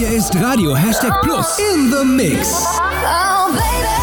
[0.00, 2.64] Hier ist Radio Hashtag Plus in the Mix.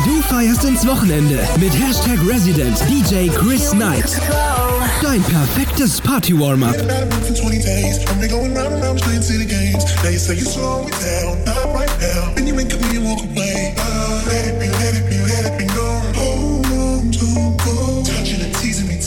[0.06, 4.06] Du feierst ins Wochenende mit Hashtag Resident DJ Chris Knight.
[5.02, 6.76] Dein perfektes Party-Warm-Up.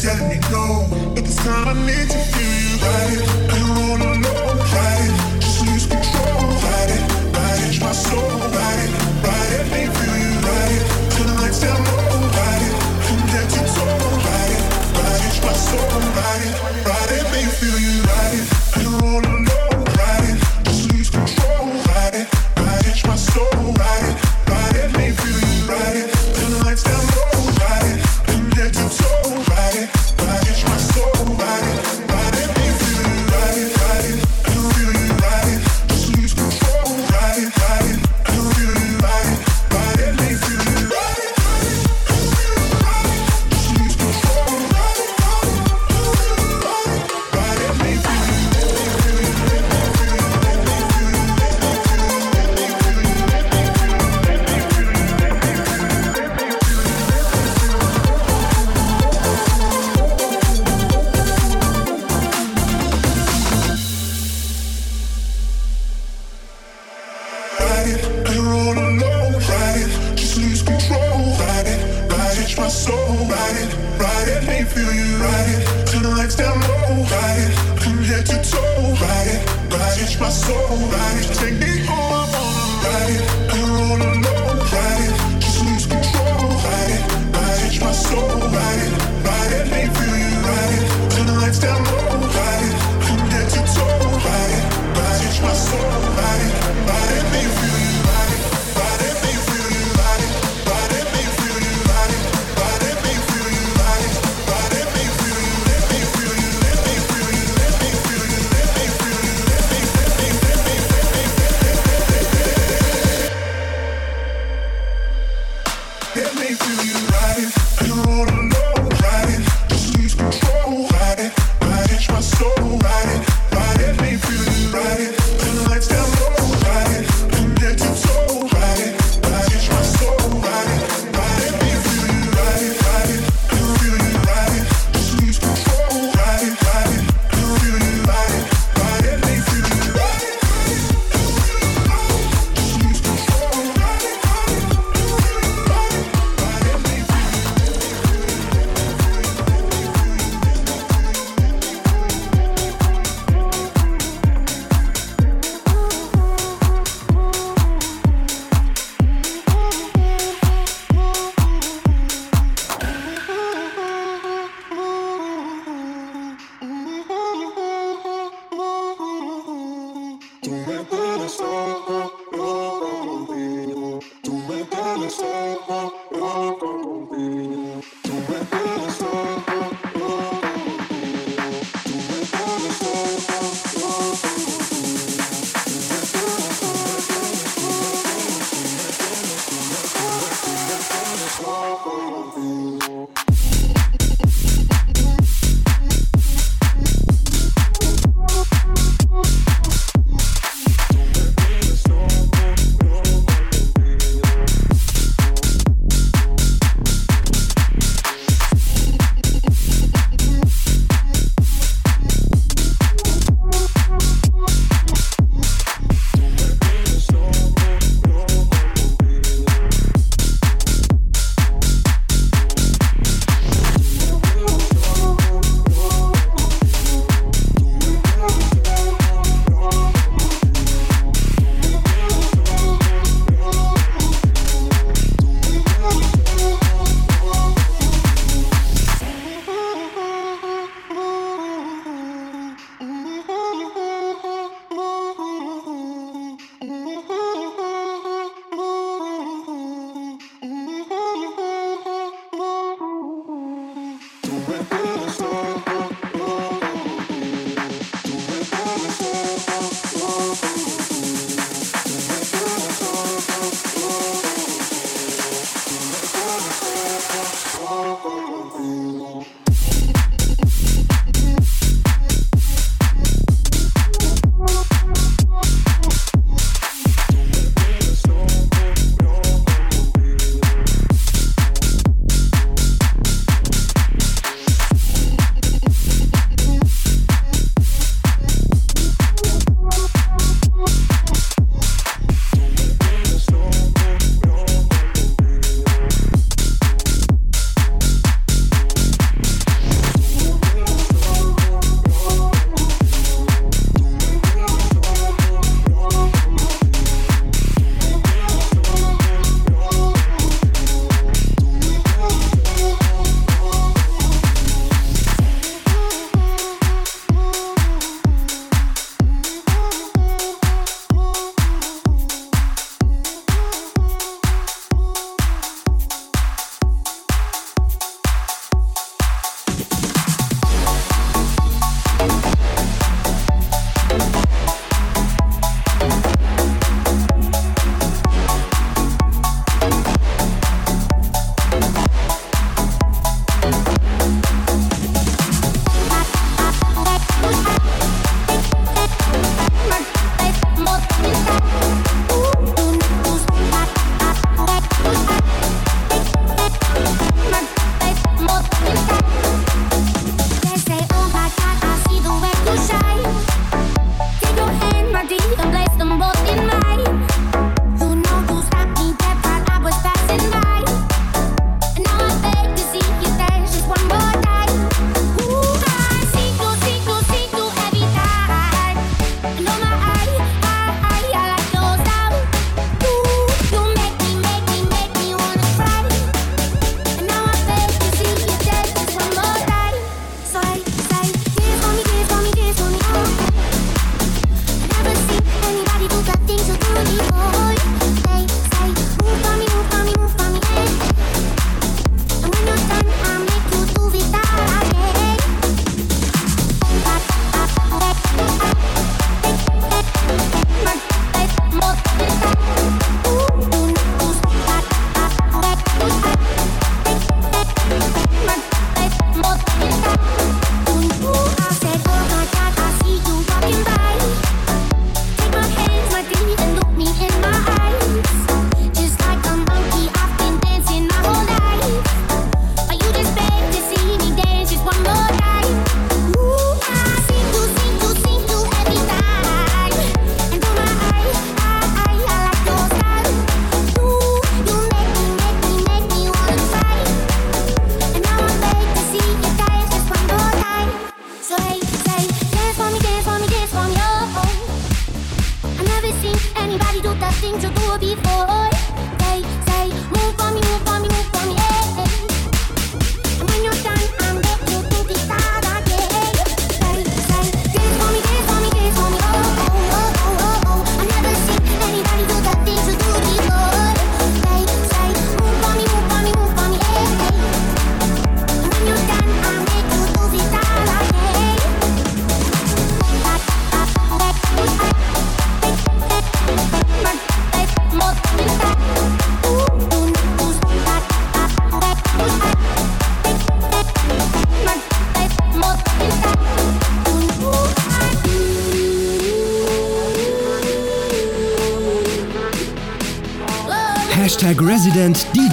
[0.01, 3.50] Telling me no, but this time I need to feel you right.
[7.93, 8.31] soul.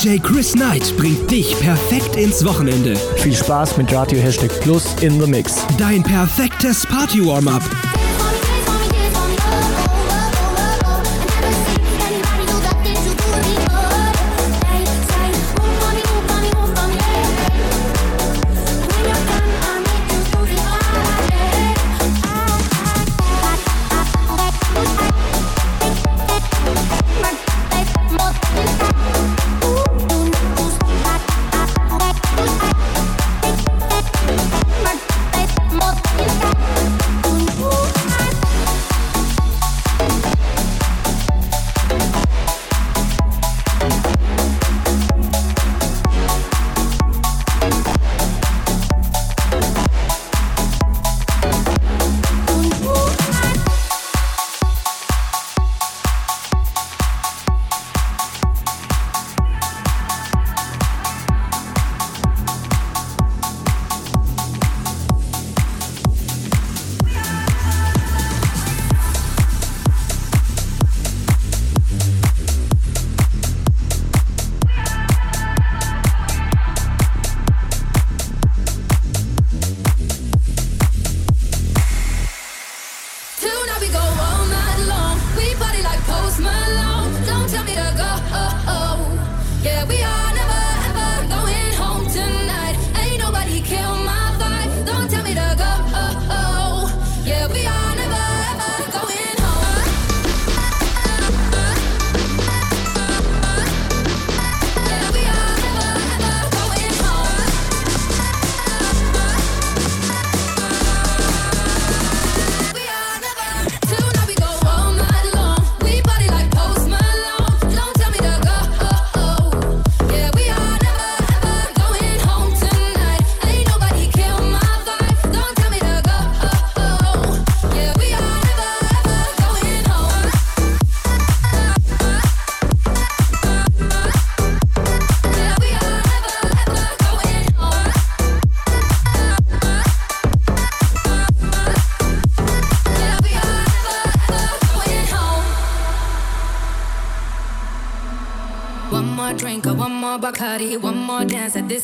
[0.08, 2.96] DJ Chris Knight bringt dich perfekt ins Wochenende.
[3.18, 5.66] Viel Spaß mit Radio Hashtag Plus in the Mix.
[5.78, 7.87] Dein perfektes Party-Warm-Up.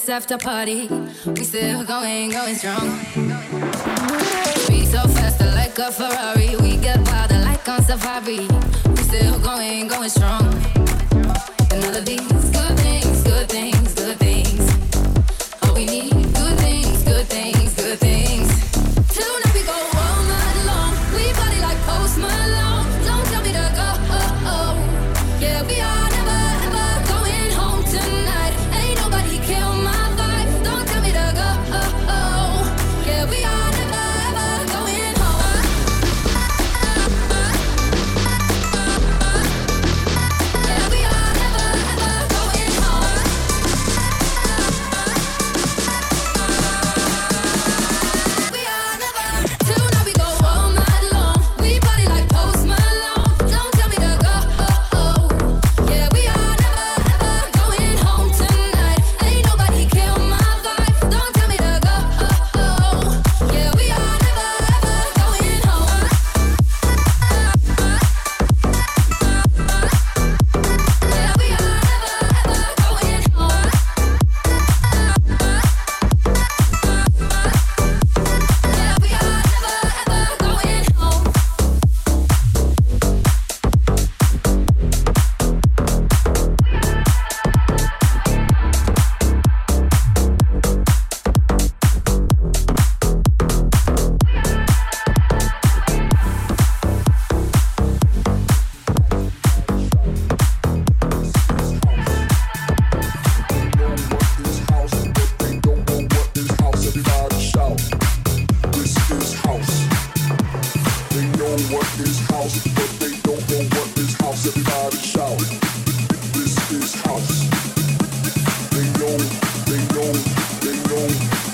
[0.05, 0.87] This after party.
[1.25, 2.89] We still going, going strong.
[4.69, 6.55] We so faster like a Ferrari.
[6.57, 8.47] We get wilder like on safari.
[8.87, 10.45] We still going, going strong.
[11.71, 12.51] Another these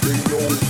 [0.02, 0.69] Radio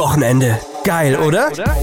[0.00, 0.58] Wochenende.
[0.82, 1.50] Geil, oder?
[1.52, 1.76] oder?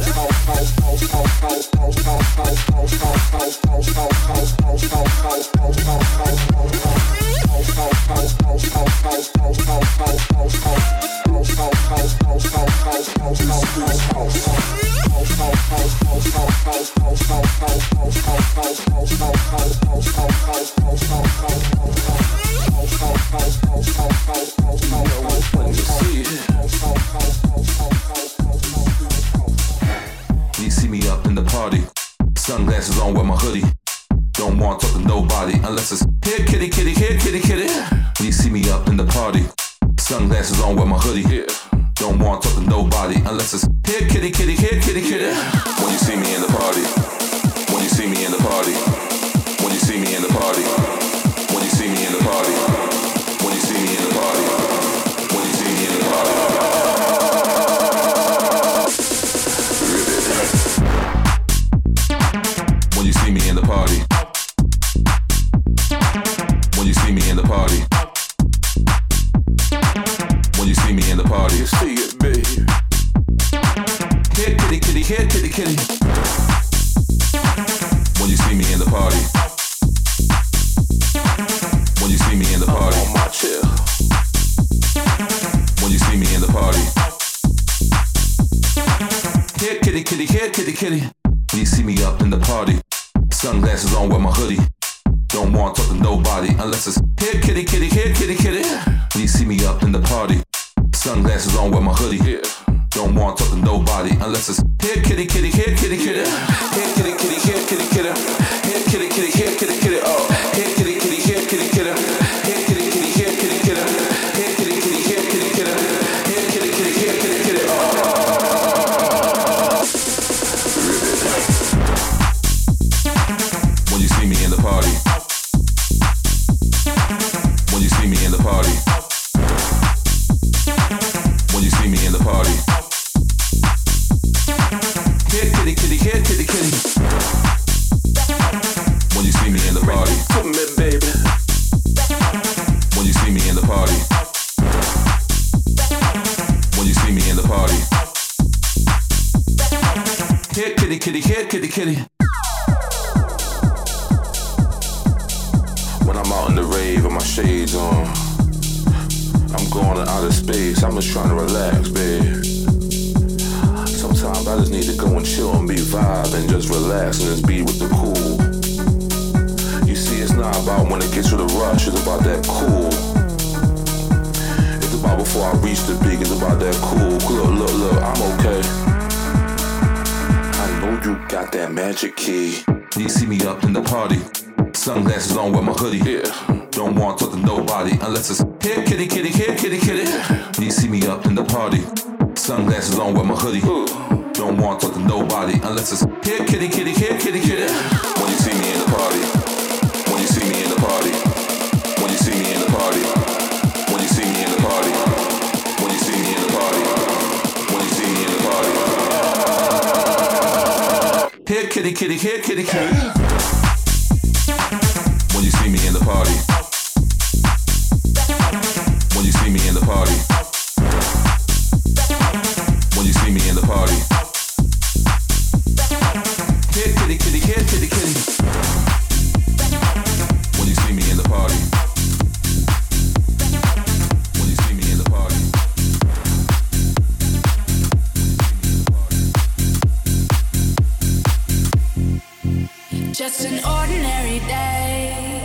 [243.17, 245.41] Just an ordinary day.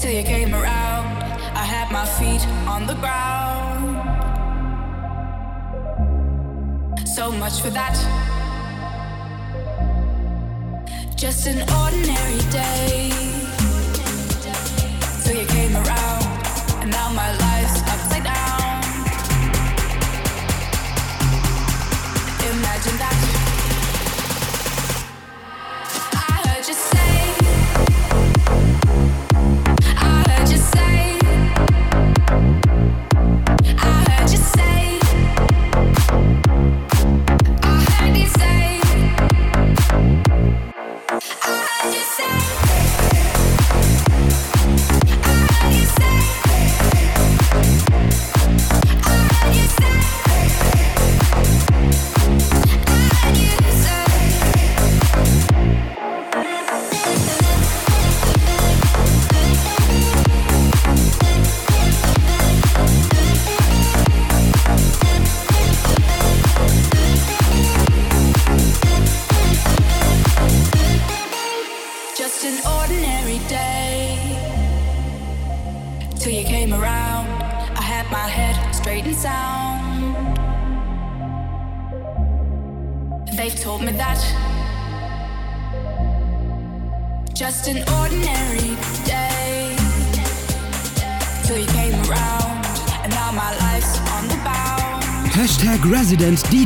[0.00, 1.24] Till you came around,
[1.56, 3.98] I had my feet on the ground.
[7.04, 7.96] So much for that.
[11.16, 13.10] Just an ordinary day.
[15.24, 16.24] Till you came around,
[16.80, 18.84] and now my life's upside down.
[22.52, 23.27] Imagine that.
[30.78, 31.07] Resident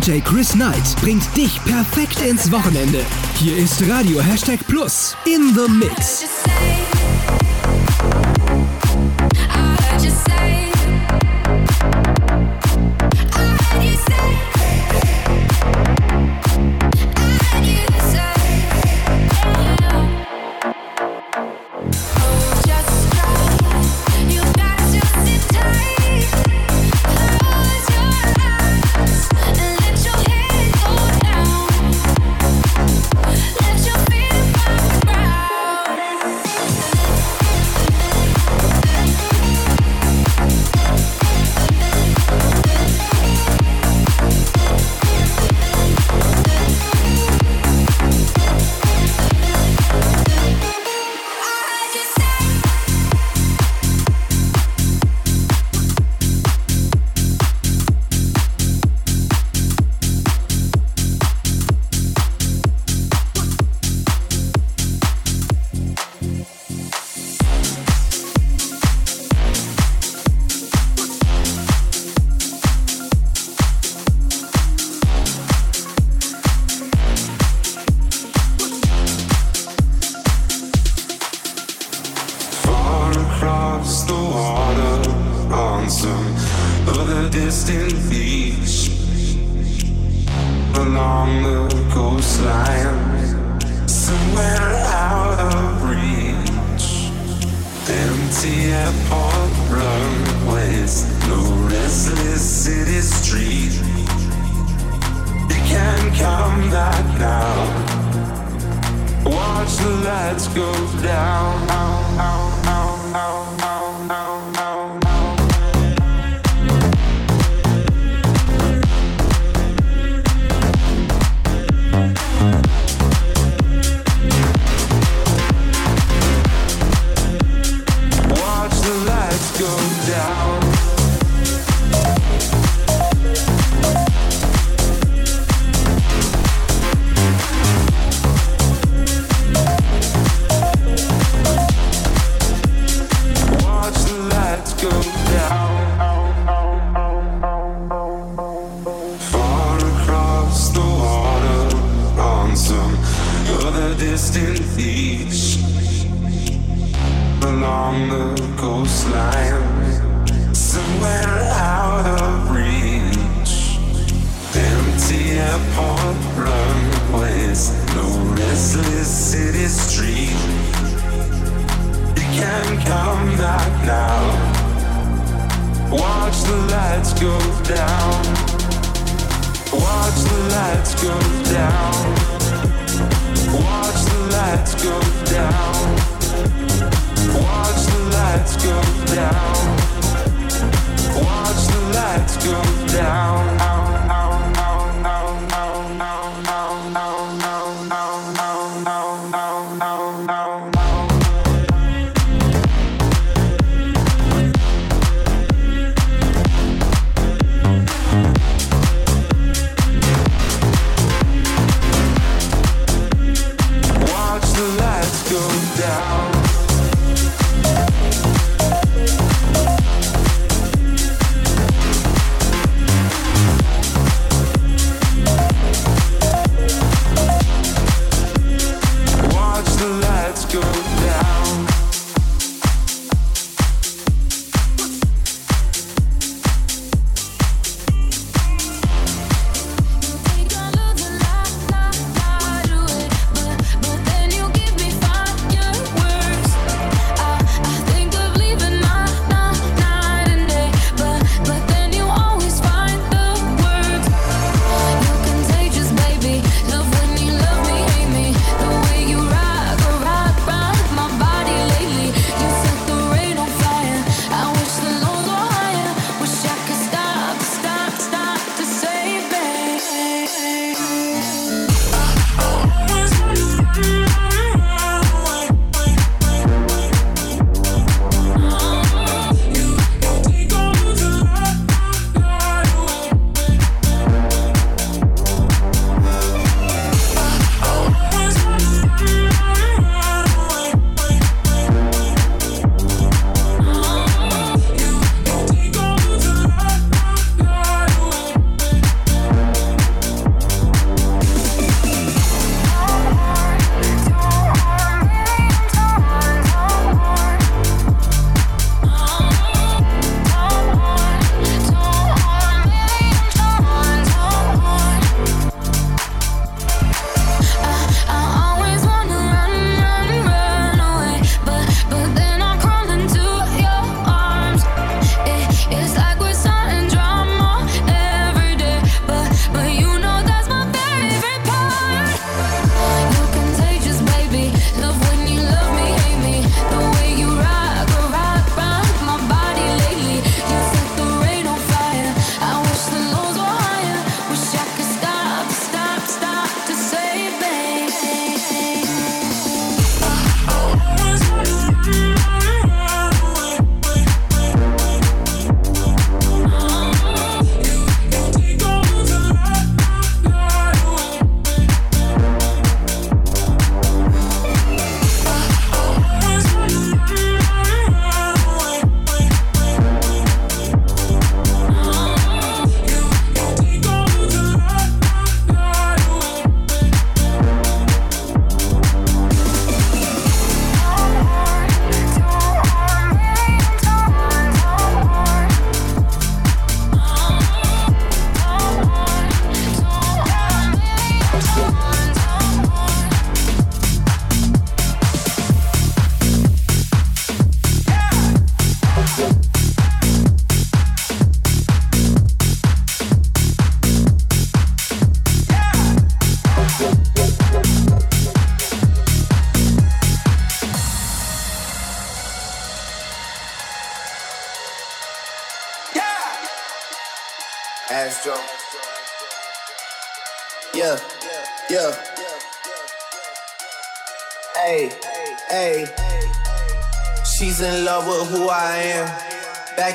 [0.03, 3.05] DJ Chris Knight bringt dich perfekt ins Wochenende.
[3.37, 6.25] Hier ist Radio Hashtag Plus in the Mix.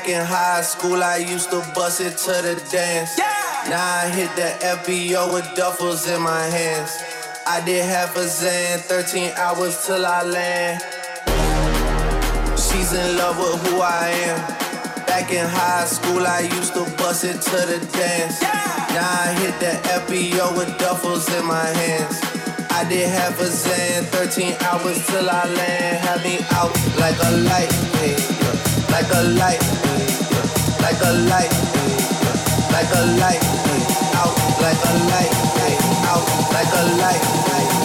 [0.08, 3.18] Back in high school, I used to bust it to the dance.
[3.18, 3.28] Yeah.
[3.68, 6.96] Now I hit the FBO with duffels in my hands.
[7.46, 10.80] I did half a zan, 13 hours till I land.
[12.56, 14.38] She's in love with who I am.
[15.04, 18.40] Back in high school, I used to bust it to the dance.
[18.40, 18.48] Yeah.
[18.96, 22.18] Now I hit the FBO with duffels in my hands.
[22.70, 25.98] I did half a zan, 13 hours till I land.
[25.98, 27.68] Had me out like a light,
[28.90, 29.87] like a light
[30.88, 31.52] like a light,
[32.72, 33.44] like a light,
[34.16, 35.32] out like a light,
[36.08, 36.24] out
[36.56, 37.22] like a light.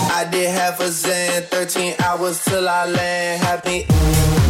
[0.09, 4.42] I did half a zen, 13 hours till I land happy.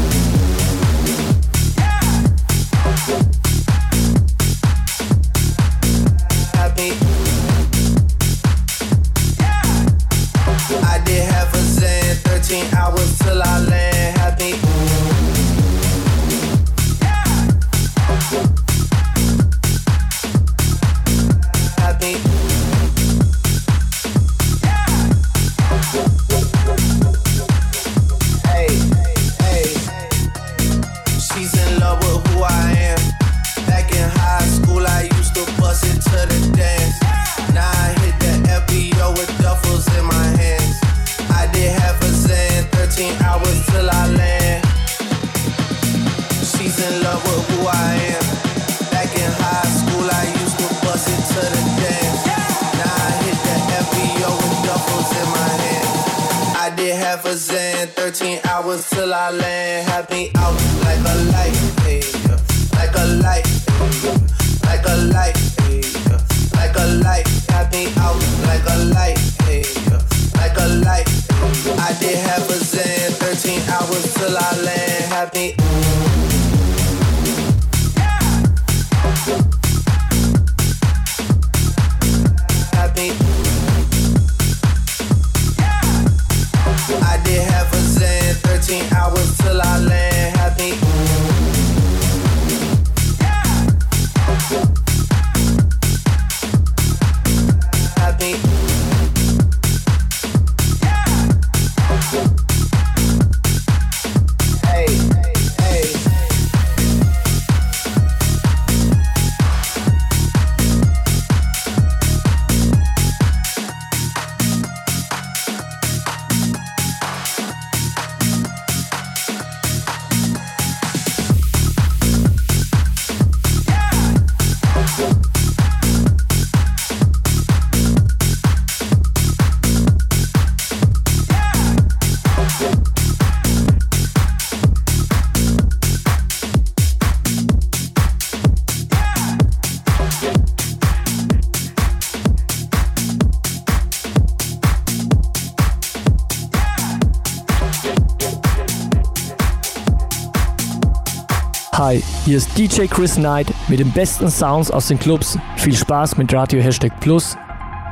[152.26, 155.38] Hier ist DJ Chris Knight mit den besten Sounds aus den Clubs.
[155.58, 157.36] Viel Spaß mit Radio Hashtag Plus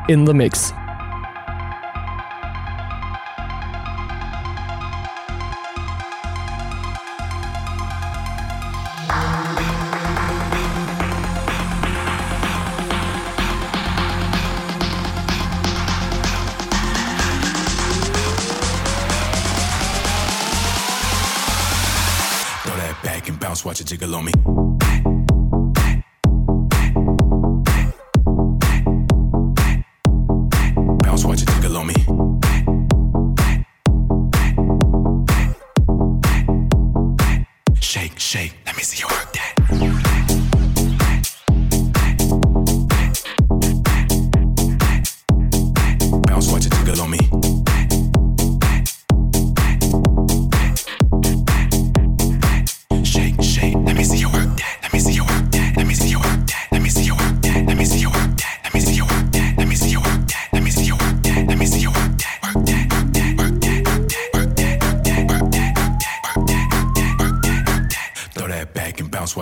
[0.08, 0.74] in the Mix.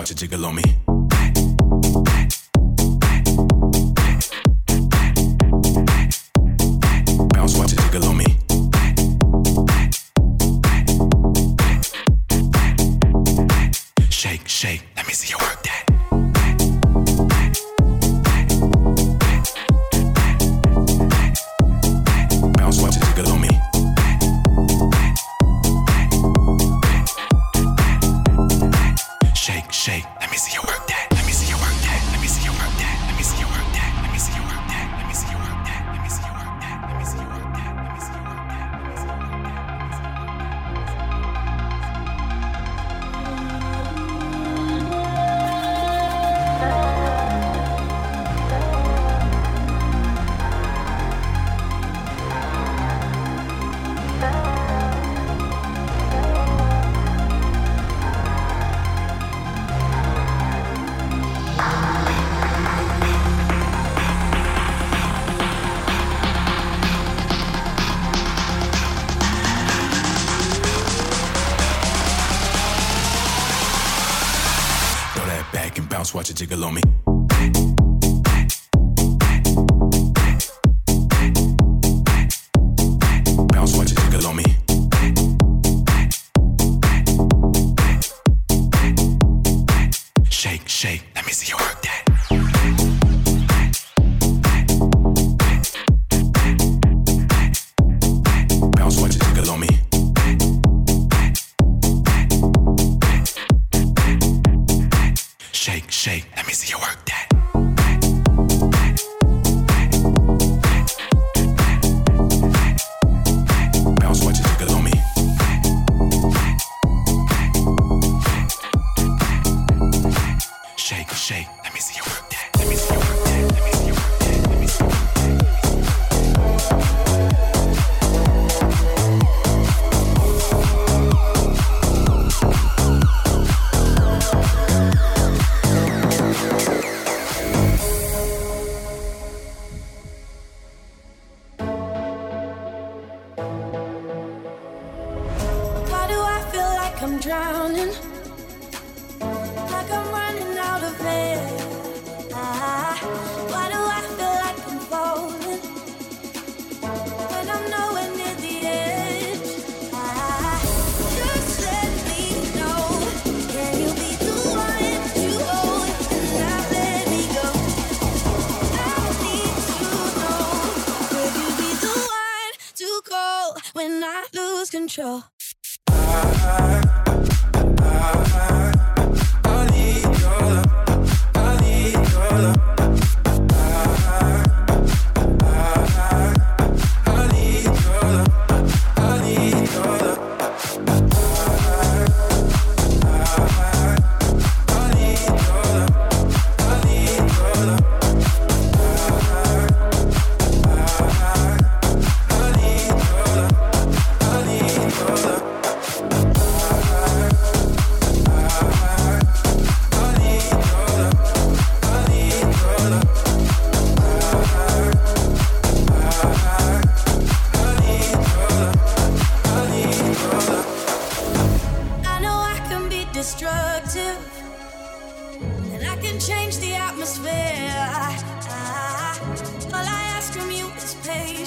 [0.00, 1.09] watch it jiggle on me.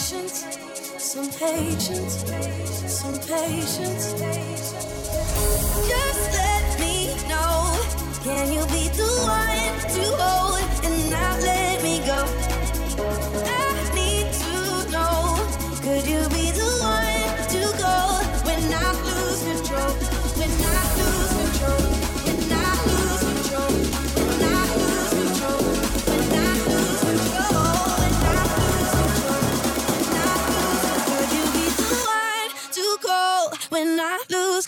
[0.04, 0.46] patience,
[0.98, 2.26] some patience,
[2.92, 4.12] some patience.
[5.88, 7.72] Just let me know.
[8.22, 12.53] Can you be the one to hold and not let me go?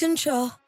[0.05, 0.64] control.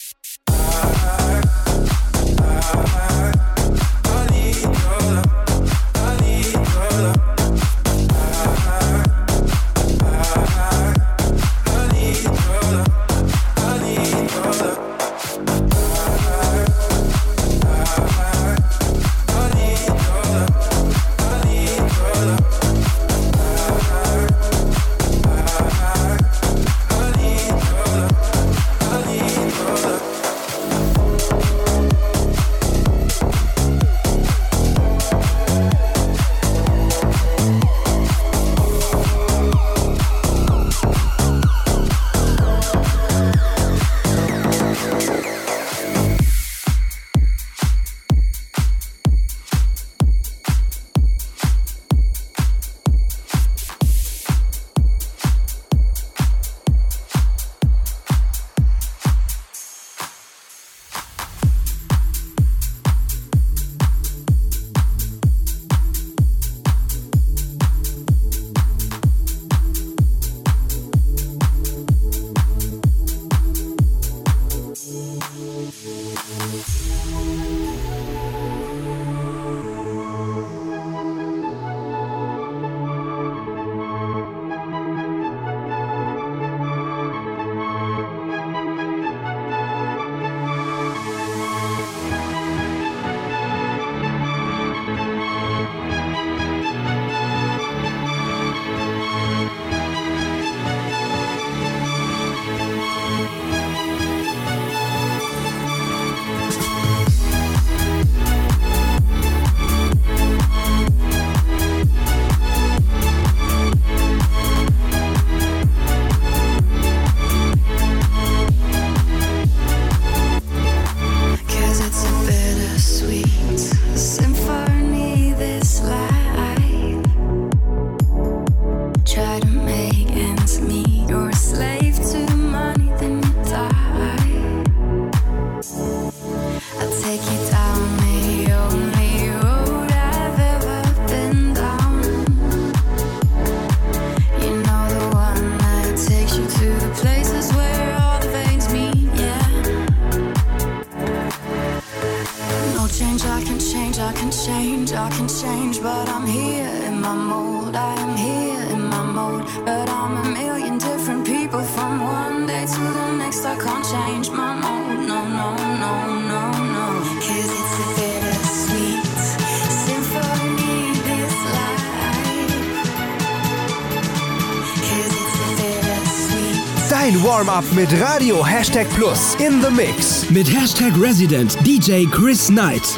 [177.78, 180.28] mit Radio Hashtag Plus in the Mix.
[180.32, 182.98] Mit Hashtag Resident DJ Chris Knight.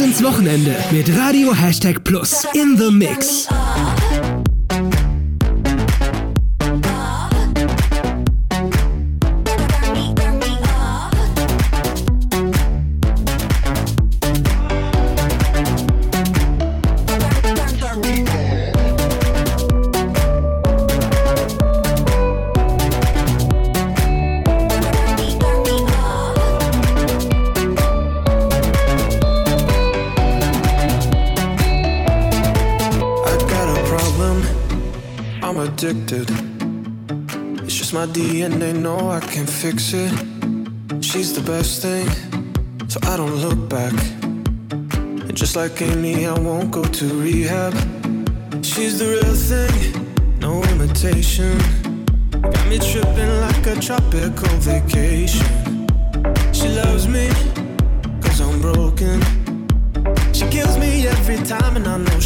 [0.00, 3.46] Ins Wochenende mit Radio Hashtag Plus in the Mix.
[39.38, 40.12] Can't fix it.
[41.00, 42.08] She's the best thing,
[42.88, 43.94] so I don't look back.
[45.28, 47.72] And just like Amy, I won't go to rehab.
[48.64, 51.56] She's the real thing, no imitation.
[52.42, 55.86] Got me tripping like a tropical vacation.
[56.52, 57.28] She loves me,
[58.22, 59.20] cause I'm broken.
[60.32, 62.17] She kills me every time, and I know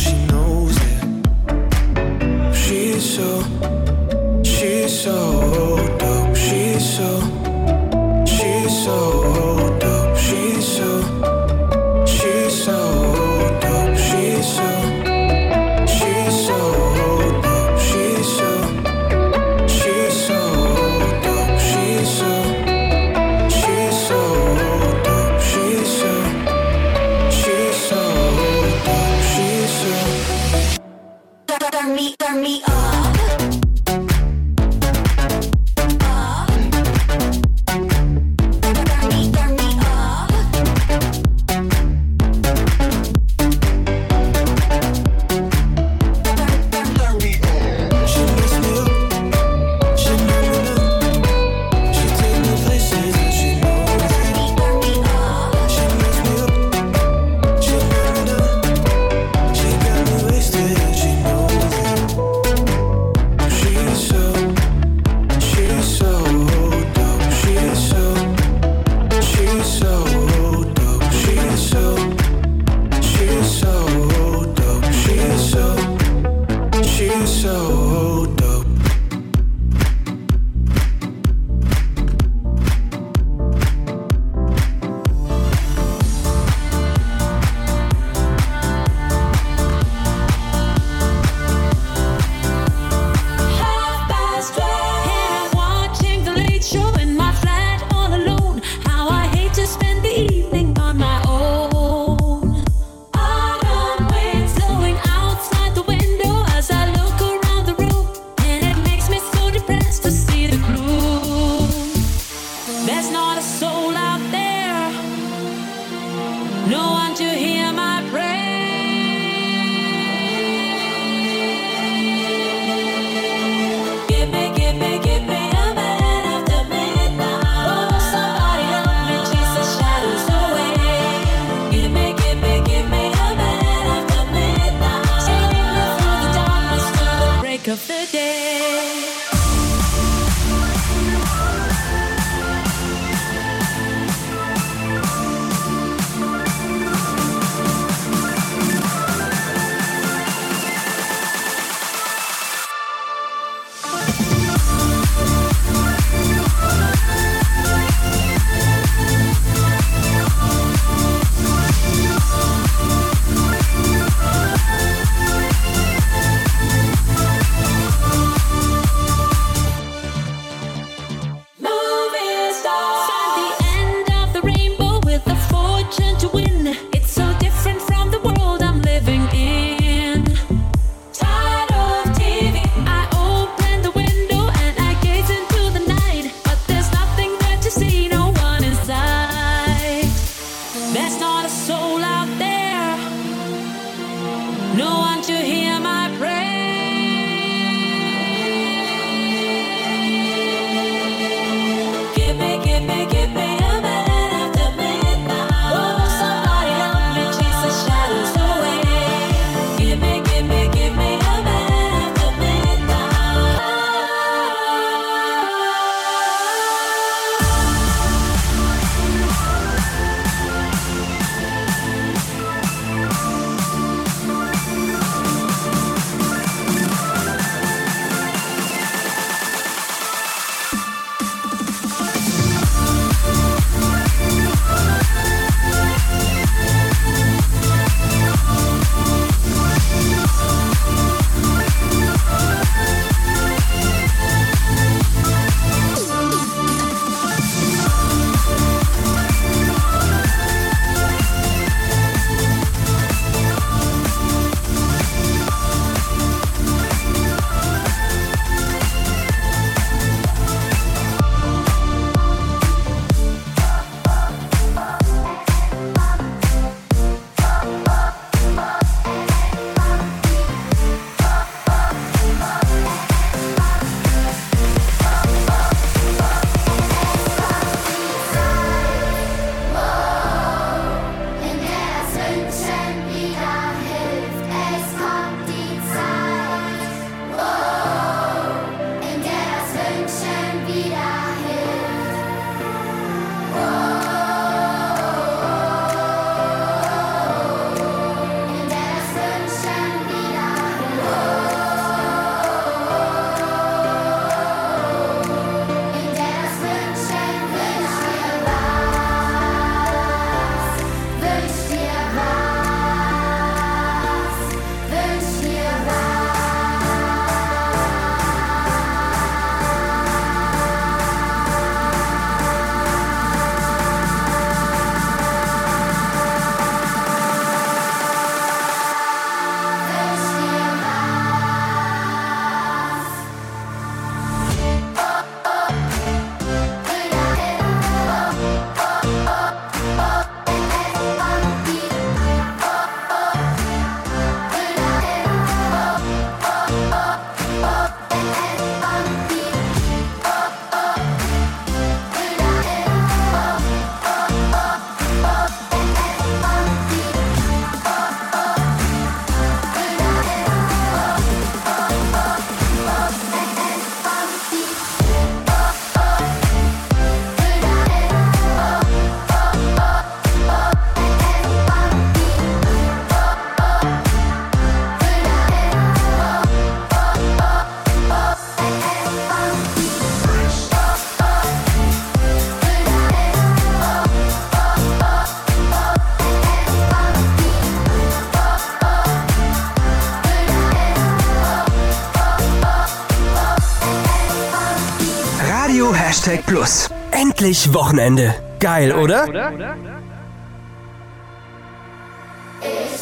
[395.80, 396.90] Hashtag Plus.
[397.12, 398.34] Endlich Wochenende.
[398.60, 399.24] Geil, oder?
[399.24, 399.32] Ich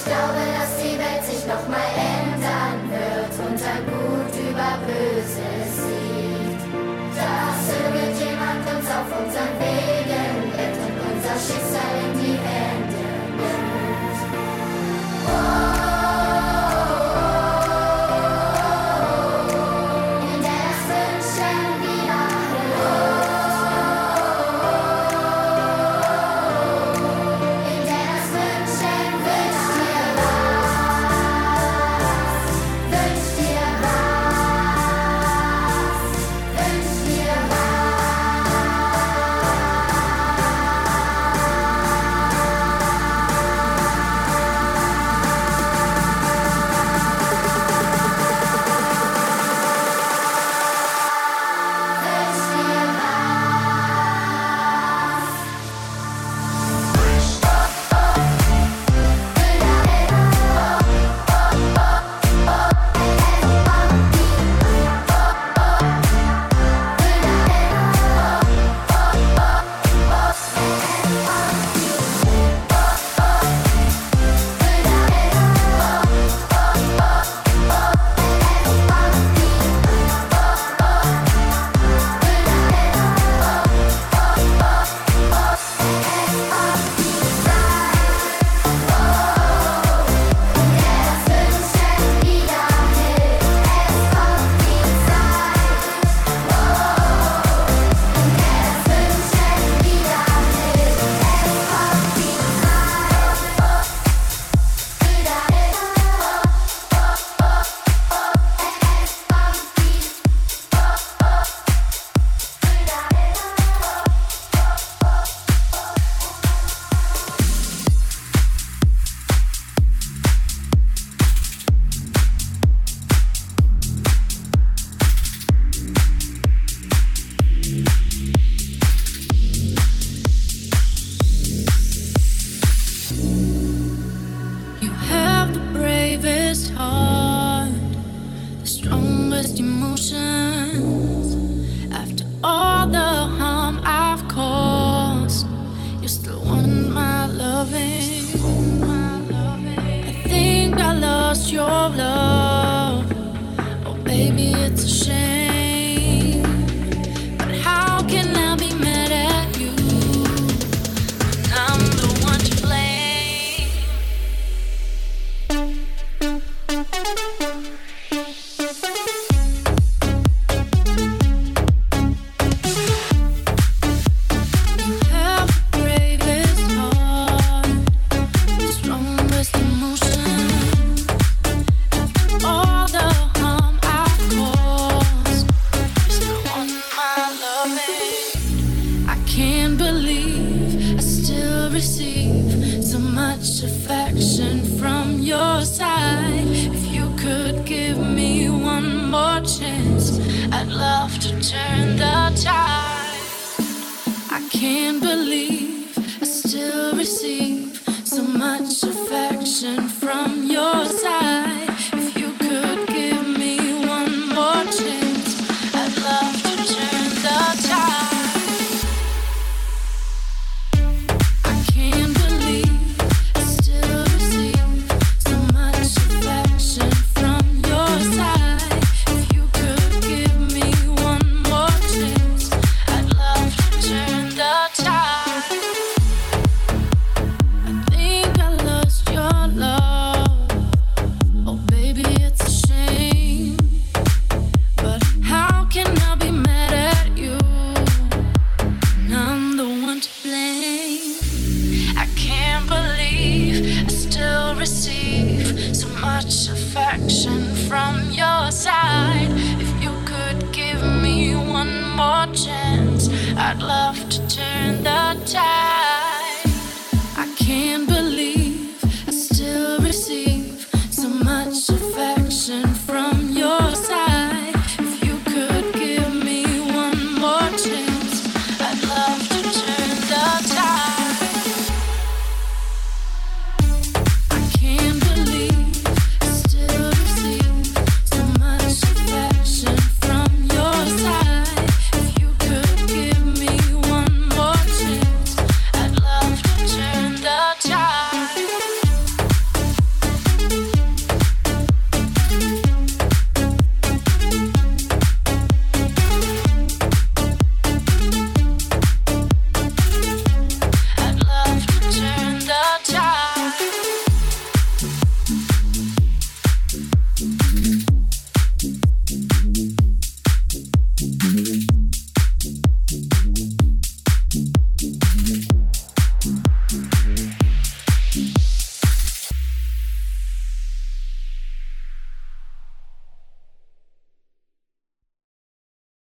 [0.04, 1.82] glaube, dass die Welt sich noch mal